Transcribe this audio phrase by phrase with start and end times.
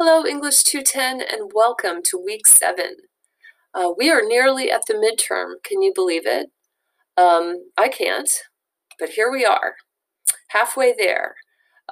[0.00, 2.98] English 210, and welcome to week seven.
[3.74, 5.54] Uh, we are nearly at the midterm.
[5.64, 6.50] Can you believe it?
[7.16, 8.30] Um, I can't,
[9.00, 9.74] but here we are,
[10.50, 11.34] halfway there.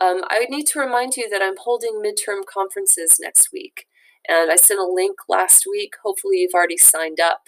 [0.01, 3.87] Um, I need to remind you that I'm holding midterm conferences next week,
[4.29, 5.95] and I sent a link last week.
[6.05, 7.41] Hopefully, you've already signed up.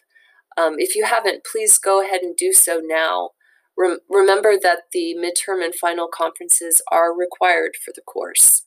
[0.56, 3.30] Um, if you haven't, please go ahead and do so now.
[3.76, 8.64] Rem- remember that the midterm and final conferences are required for the course.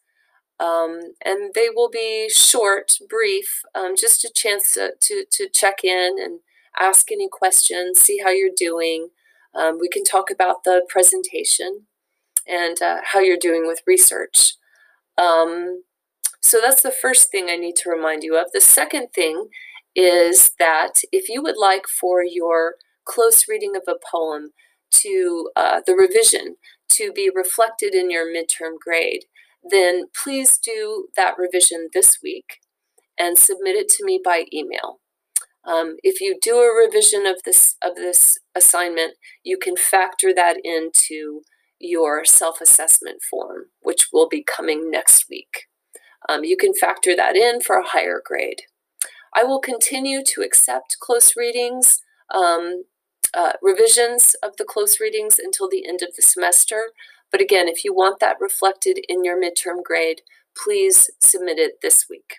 [0.61, 5.83] Um, and they will be short, brief, um, just a chance to, to, to, check
[5.83, 6.41] in and
[6.79, 9.09] ask any questions, see how you're doing.
[9.55, 11.87] Um, we can talk about the presentation
[12.47, 14.53] and uh, how you're doing with research.
[15.17, 15.81] Um,
[16.41, 18.51] so that's the first thing I need to remind you of.
[18.53, 19.47] The second thing
[19.95, 24.51] is that if you would like for your close reading of a poem
[24.91, 26.57] to uh, the revision
[26.89, 29.25] to be reflected in your midterm grade,
[29.63, 32.59] then please do that revision this week
[33.17, 34.99] and submit it to me by email.
[35.63, 40.57] Um, if you do a revision of this of this assignment, you can factor that
[40.63, 41.41] into
[41.79, 45.67] your self-assessment form, which will be coming next week.
[46.29, 48.63] Um, you can factor that in for a higher grade.
[49.35, 51.99] I will continue to accept close readings,
[52.33, 52.83] um,
[53.33, 56.91] uh, revisions of the close readings until the end of the semester.
[57.31, 60.21] But again, if you want that reflected in your midterm grade,
[60.55, 62.35] please submit it this week.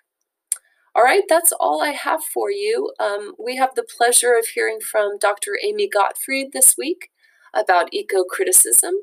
[0.94, 2.92] All right, that's all I have for you.
[3.00, 5.52] Um, we have the pleasure of hearing from Dr.
[5.64, 7.08] Amy Gottfried this week
[7.54, 8.94] about eco criticism.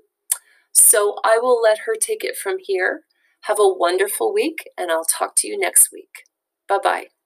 [0.72, 3.02] So I will let her take it from here.
[3.44, 6.26] Have a wonderful week, and I'll talk to you next week.
[6.68, 7.19] Bye bye.